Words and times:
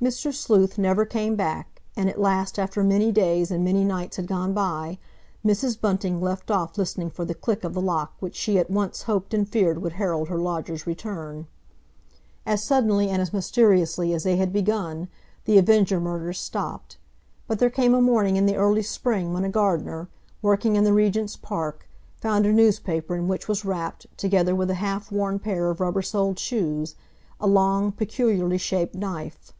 Mr. 0.00 0.32
Sleuth 0.32 0.78
never 0.78 1.04
came 1.04 1.36
back, 1.36 1.82
and 1.94 2.08
at 2.08 2.18
last 2.18 2.58
after 2.58 2.82
many 2.82 3.12
days 3.12 3.50
and 3.50 3.62
many 3.62 3.84
nights 3.84 4.16
had 4.16 4.26
gone 4.26 4.54
by, 4.54 4.96
Mrs. 5.44 5.78
Bunting 5.78 6.22
left 6.22 6.50
off 6.50 6.78
listening 6.78 7.10
for 7.10 7.26
the 7.26 7.34
click 7.34 7.64
of 7.64 7.74
the 7.74 7.82
lock 7.82 8.14
which 8.18 8.34
she 8.34 8.58
at 8.58 8.70
once 8.70 9.02
hoped 9.02 9.34
and 9.34 9.46
feared 9.46 9.82
would 9.82 9.92
herald 9.92 10.28
her 10.30 10.38
lodger's 10.38 10.86
return. 10.86 11.46
As 12.46 12.64
suddenly 12.64 13.10
and 13.10 13.20
as 13.20 13.34
mysteriously 13.34 14.14
as 14.14 14.24
they 14.24 14.36
had 14.36 14.54
begun 14.54 15.08
the 15.44 15.58
"Avenger" 15.58 16.00
murders 16.00 16.40
stopped, 16.40 16.96
but 17.46 17.58
there 17.58 17.68
came 17.68 17.92
a 17.92 18.00
morning 18.00 18.36
in 18.36 18.46
the 18.46 18.56
early 18.56 18.80
spring 18.82 19.34
when 19.34 19.44
a 19.44 19.50
gardener, 19.50 20.08
working 20.40 20.76
in 20.76 20.84
the 20.84 20.94
Regent's 20.94 21.36
Park, 21.36 21.86
found 22.16 22.46
a 22.46 22.52
newspaper 22.54 23.14
in 23.16 23.28
which 23.28 23.48
was 23.48 23.66
wrapped, 23.66 24.06
together 24.16 24.54
with 24.54 24.70
a 24.70 24.74
half 24.80 25.12
worn 25.12 25.38
pair 25.38 25.68
of 25.68 25.78
rubber 25.78 26.00
soled 26.00 26.38
shoes, 26.38 26.94
a 27.38 27.46
long, 27.46 27.92
peculiarly 27.92 28.56
shaped 28.56 28.94
knife. 28.94 29.52